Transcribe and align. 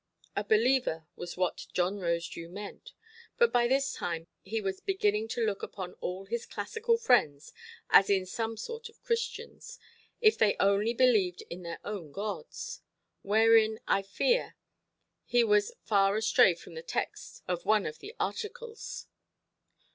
A 0.35 0.43
believer 0.43 1.05
was 1.15 1.37
what 1.37 1.67
John 1.73 1.99
Rosedew 1.99 2.49
meant. 2.49 2.93
But 3.37 3.53
by 3.53 3.67
this 3.67 3.93
time 3.93 4.25
he 4.41 4.59
was 4.59 4.79
beginning 4.81 5.27
to 5.27 5.45
look 5.45 5.61
upon 5.61 5.93
all 6.01 6.25
his 6.25 6.47
classical 6.47 6.97
friends 6.97 7.53
as 7.87 8.09
in 8.09 8.25
some 8.25 8.57
sort 8.57 8.89
Christians, 9.03 9.77
if 10.19 10.39
they 10.39 10.55
only 10.59 10.95
believed 10.95 11.43
in 11.51 11.61
their 11.61 11.77
own 11.83 12.11
gods. 12.11 12.81
Wherein, 13.21 13.79
I 13.87 14.01
fear, 14.01 14.55
he 15.23 15.43
was 15.43 15.71
far 15.83 16.15
astray 16.17 16.55
from 16.55 16.73
the 16.73 16.81
text 16.81 17.43
of 17.47 17.67
one 17.67 17.85
of 17.85 17.99
the 17.99 18.15
Articles. 18.19 19.05